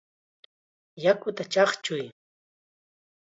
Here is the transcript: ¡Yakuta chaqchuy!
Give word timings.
¡Yakuta 1.03 1.43
chaqchuy! 1.51 2.05